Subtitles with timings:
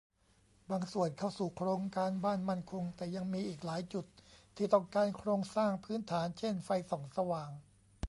[0.69, 4.05] บางส่วนเข้าสู่โครงการบ้านมั่นคง แต่ยังมีอีกหลายจุด
[4.55, 7.51] ที่ต้องการโครงสร้างพื้นฐานเช่น ไฟส่องสว่าง